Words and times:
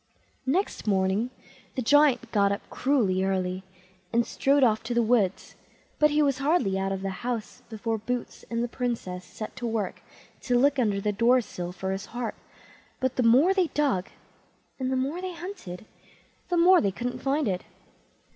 Next 0.47 0.87
morning 0.87 1.29
the 1.75 1.83
Giant 1.83 2.31
got 2.31 2.51
up 2.51 2.67
cruelly 2.71 3.23
early, 3.23 3.61
and 4.11 4.25
strode 4.25 4.63
off 4.63 4.81
to 4.85 4.95
the 4.95 5.03
wood; 5.03 5.31
but 5.99 6.09
he 6.09 6.23
was 6.23 6.39
hardly 6.39 6.75
out 6.75 6.91
of 6.91 7.03
the 7.03 7.21
house 7.21 7.61
before 7.69 7.99
Boots 7.99 8.43
and 8.49 8.63
the 8.63 8.67
Princess 8.67 9.23
set 9.23 9.55
to 9.57 9.67
work 9.67 10.01
to 10.41 10.57
look 10.57 10.79
under 10.79 10.99
the 10.99 11.11
door 11.11 11.39
sill 11.39 11.71
for 11.71 11.91
his 11.91 12.07
heart; 12.07 12.33
but 12.99 13.15
the 13.15 13.21
more 13.21 13.53
they 13.53 13.67
dug, 13.67 14.09
and 14.79 14.91
the 14.91 14.95
more 14.97 15.21
they 15.21 15.35
hunted, 15.35 15.85
the 16.49 16.57
more 16.57 16.81
they 16.81 16.91
couldn't 16.91 17.19
find 17.21 17.47
it. 17.47 17.63